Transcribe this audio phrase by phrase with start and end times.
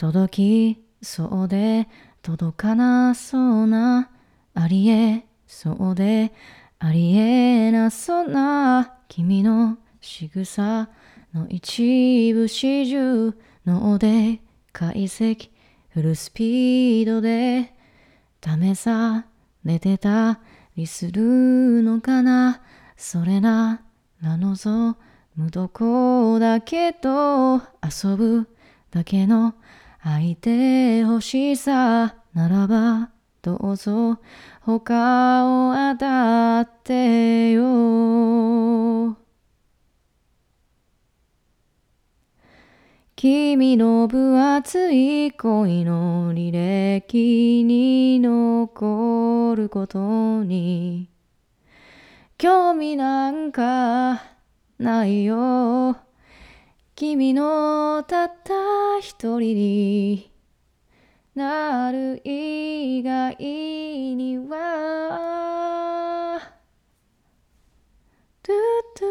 [0.00, 1.86] 届きそうで
[2.22, 4.08] 届かなそうな
[4.54, 6.32] ありえそうで
[6.78, 10.88] ありえなそうな君の仕草
[11.34, 13.34] の一部始終
[13.66, 14.40] ので
[14.72, 15.50] 解析
[15.90, 17.74] フルスピードで
[18.42, 19.26] 試さ
[19.66, 20.40] れてた
[20.76, 22.62] りするのかな？
[22.96, 23.82] それな
[24.22, 24.96] ら望
[25.36, 28.48] むどこだけと遊ぶ
[28.90, 29.54] だけの
[30.02, 33.10] 相手欲しさならば
[33.42, 34.18] どうぞ。
[34.62, 39.16] 他を当たってよ。
[43.14, 51.10] 君の分厚い恋の履歴に残ることに。
[52.38, 54.22] 興味なんか
[54.78, 56.09] ないよ。
[57.00, 58.52] 君のたった
[59.00, 60.30] 一人に
[61.34, 66.42] なる以外には
[68.42, 68.56] トゥ
[68.98, 69.08] トゥ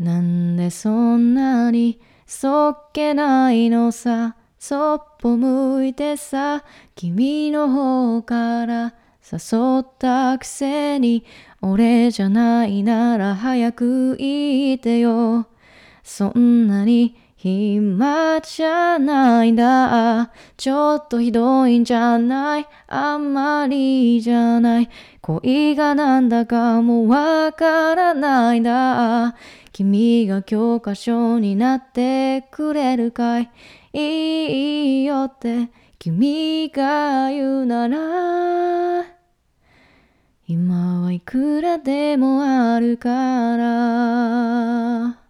[0.00, 6.64] ルなんでそんなにそっけないのさそっぽ向いてさ
[6.96, 8.94] 君の方から
[9.30, 11.24] 誘ったくせに
[11.60, 15.46] 俺じゃないなら早く言ってよ
[16.02, 20.32] そんなに暇じゃないんだ。
[20.56, 24.90] ちょっとひどいんじゃないあんまりじゃない。
[25.20, 29.36] 恋がなんだかもわからないんだ。
[29.72, 33.48] 君が教科書になってくれるかい？
[33.92, 35.68] いいよって
[36.00, 39.17] 君が言うなら
[40.50, 45.20] 今はいくらでもあるから。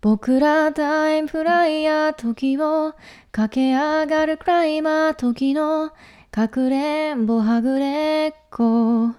[0.00, 2.92] 僕らタイムフライヤー時を
[3.30, 5.92] 駆け上がるクライマー時の
[6.32, 9.14] かくれんぼはぐれっこ。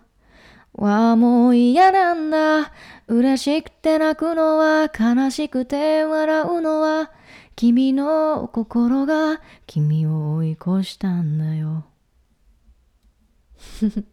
[0.74, 2.74] はもう嫌なんだ。
[3.08, 7.12] 嬉しくて泣くのは悲しくて笑うのは。
[7.56, 11.86] 君の心が君を追い越したんだよ。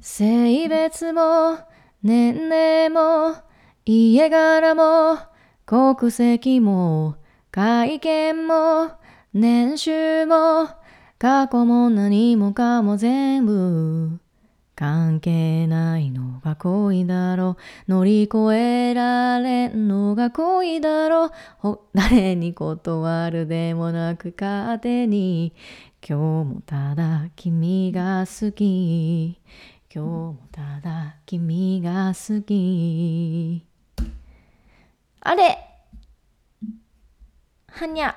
[0.00, 1.58] 性別も
[2.02, 3.34] 年齢も
[3.84, 5.18] 家柄も
[5.66, 7.16] 国籍も
[7.50, 8.92] 会見も
[9.34, 10.68] 年収も
[11.18, 14.20] 過去も何もかも全部
[14.78, 17.56] 関係ないのが恋だろ。
[17.88, 21.32] う乗り越えられんのが恋だろ。
[21.64, 25.52] う 誰に断るでもなく勝手に。
[26.00, 29.40] 今日もただ君が好き。
[29.92, 33.66] 今日もただ君が好き。
[35.20, 35.58] あれ？
[37.66, 38.16] はにゃ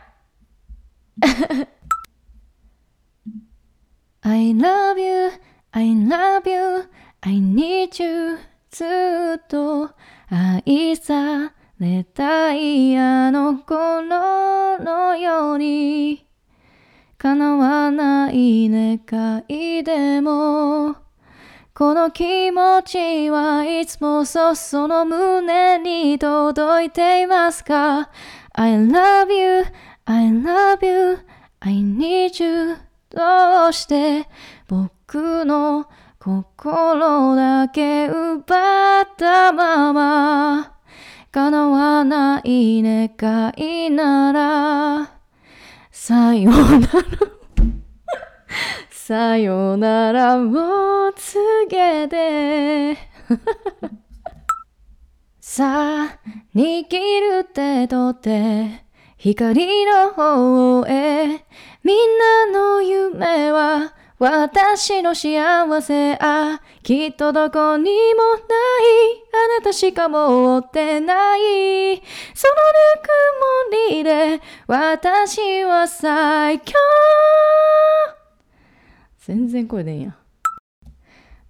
[4.22, 5.31] I love you,
[5.72, 6.90] I love you,
[7.22, 8.38] I need you.
[8.69, 8.86] ず
[9.44, 9.92] っと
[10.30, 16.31] 愛されたいあの頃のように。
[17.24, 20.96] 叶わない願いでも
[21.76, 28.10] この気持ちはいつもそその胸に届いていますか
[28.54, 29.66] ？I love you,
[30.06, 31.20] I love you,
[31.60, 32.78] I need you
[33.12, 34.28] どうして
[34.68, 35.88] 僕の
[36.18, 40.74] 心だけ奪ったまま
[41.30, 45.11] 叶わない願いなら
[46.03, 46.88] さよなら。
[48.89, 52.97] さよならを告げて。
[55.39, 56.19] さあ
[56.56, 58.84] 握る手と手
[59.17, 61.45] 光の方へ。
[61.84, 63.50] みんなの夢を。
[64.22, 68.46] 私の幸せあきっとどこにもない
[69.34, 71.40] あなたしか持ってない
[72.36, 76.75] そのぬくもりで私は最強
[79.25, 80.20] 全然声出んや。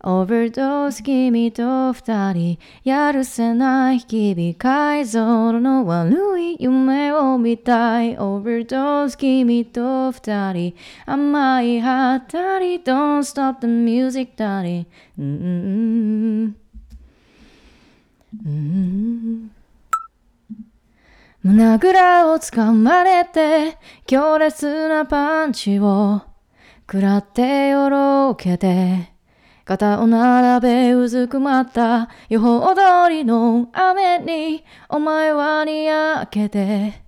[0.04, 8.18] オーバードーズ君と二人やるせない日々改造の悪い夢を見たい。
[8.18, 10.76] オーバードーズ君と二人
[11.06, 14.88] 甘いはったり Don't stop the music だり
[15.20, 16.56] うん。
[18.44, 19.52] うん。
[21.44, 23.78] 胸ぐらをつかまれて
[24.08, 26.24] 強烈なパンチを
[26.92, 29.12] 食らってよろけて
[29.78, 37.02] 肩を並べうずくまった予報通りの雨にお前はにやけて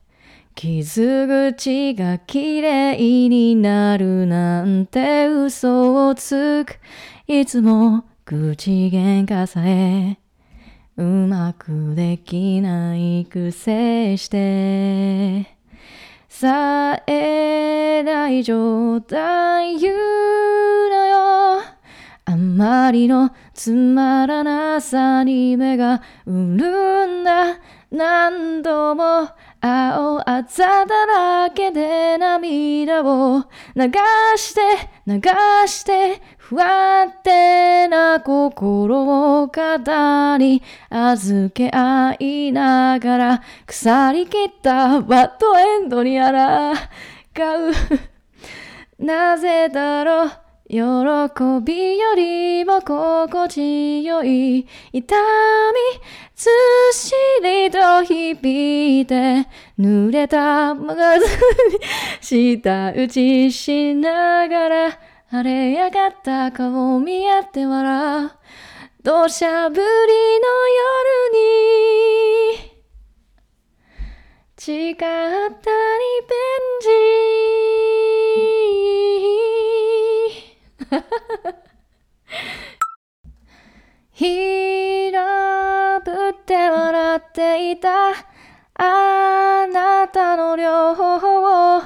[0.55, 6.79] 傷口が綺麗になるなんて嘘をつく。
[7.27, 10.17] いつも口喧嘩さえ
[10.95, 15.57] うまくできないくせして
[16.29, 20.52] さえ大丈夫言う
[22.63, 27.59] まりのつまらなさに目がうるんだ
[27.91, 29.27] 何度も
[29.59, 33.43] 青あざだらけで涙を
[33.75, 33.91] 流
[34.37, 34.61] して
[35.05, 35.19] 流
[35.67, 46.73] して不安定な心を肩に預け合いながら腐りきったバッドエンドにあら
[47.33, 47.71] がう
[48.99, 50.42] なぜだろう。
[50.69, 50.79] 喜
[51.61, 56.01] びよりも心地よい痛み
[56.35, 56.49] ず
[56.89, 57.13] っし
[57.43, 59.45] りと響いて
[59.77, 61.31] 濡れたマガズに
[62.21, 68.31] 舌打ちしながら晴れ上がった顔を見合って笑う
[69.03, 69.83] 土砂降りの夜
[72.57, 72.73] に
[74.55, 74.93] 誓
[87.27, 87.89] っていた
[88.75, 91.81] あなたの両方を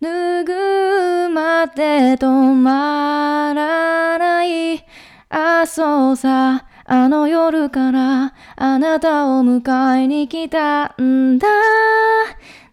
[0.00, 4.84] 脱ぐまで止まらない
[5.28, 11.46] あそうさあの夜からあなたを迎えに来たんだ。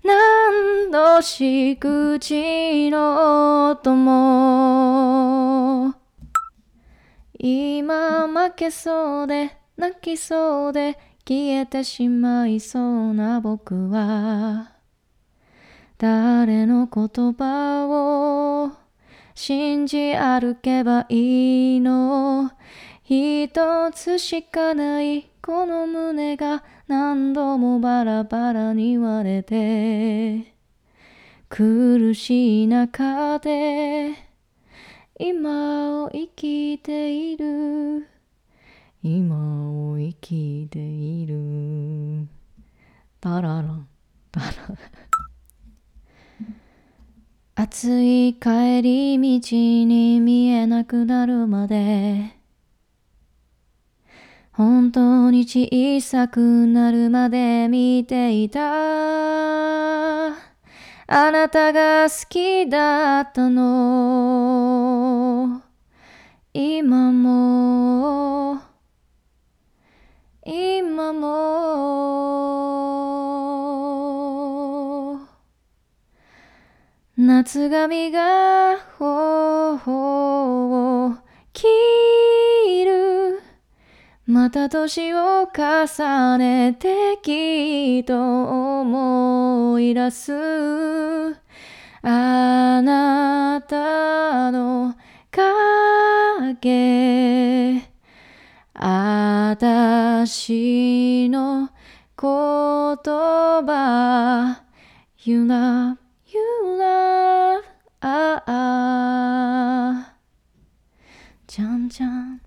[0.04, 5.94] 何度し口の音も。
[7.38, 10.98] 今負けそうで泣きそうで
[11.28, 14.72] 消えてしまいそうな僕は。
[15.98, 18.72] 誰の言葉を
[19.36, 22.52] 信じ歩けばいいの？
[23.04, 30.54] 一つしかないこの胸が何度もバラバラに割れて。
[31.50, 34.16] 苦しい中で
[35.20, 38.08] 今を生きている。
[39.09, 42.27] 今を生きている。
[43.21, 43.88] タララン。
[44.33, 44.54] タララ。
[47.56, 52.36] 暑い帰り道に見えなくなるまで。
[54.51, 58.59] 本当に小さくなるまで見ていた。
[58.59, 60.33] あ
[61.07, 63.62] なたが好きだったの。
[66.54, 68.67] 今も
[70.50, 71.28] 今も。
[77.18, 81.18] 夏髪が頬を
[81.52, 81.68] 切
[82.86, 83.42] る。
[84.26, 90.32] また年を重ねてきっと思い出す。
[92.04, 94.96] あなたの
[95.30, 97.87] 影。
[98.80, 101.70] あたしの
[102.16, 102.28] 言
[103.66, 104.62] 葉
[105.24, 106.40] You love, you
[106.78, 107.64] love
[108.02, 110.14] ah, ah.
[111.48, 112.40] じゃんじゃん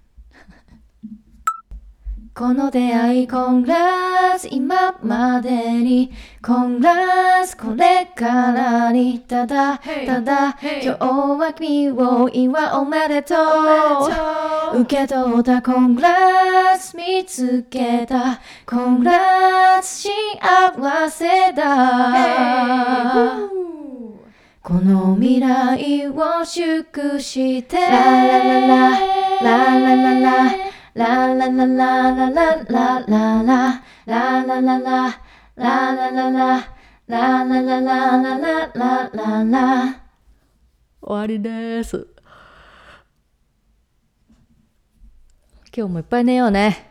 [2.41, 6.11] この出会いコングラス今までに。
[6.43, 9.21] コングラスこれからに。
[9.21, 13.35] ただただ今日は君を祝おめでと
[14.73, 14.81] う。
[14.81, 18.41] 受け取ったコングラス見つけた。
[18.65, 23.37] コングラス幸せだ。
[24.63, 27.77] この未来を祝して。
[27.77, 29.80] ララララララ
[31.00, 31.49] ララ
[39.45, 40.02] ラ
[41.00, 42.07] 終わりです
[45.75, 46.90] 今日もいっぱい寝ようね。